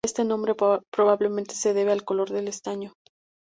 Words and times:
Este 0.03 0.25
nombre 0.25 0.55
probablemente 0.89 1.53
se 1.53 1.75
debe 1.75 1.91
al 1.91 2.03
color 2.03 2.31
del 2.31 2.47
estaño. 2.47 2.95